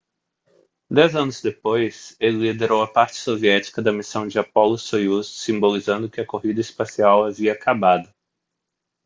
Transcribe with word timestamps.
dez 0.89 1.15
anos 1.15 1.43
depois 1.43 2.17
ele 2.19 2.35
liderou 2.51 2.81
a 2.81 2.91
parte 2.91 3.17
soviética 3.17 3.83
da 3.83 3.93
missão 3.93 4.27
de 4.27 4.39
apollo-soyuz 4.39 5.27
simbolizando 5.27 6.09
que 6.09 6.19
a 6.19 6.25
corrida 6.25 6.59
espacial 6.59 7.23
havia 7.23 7.53
acabado 7.53 8.11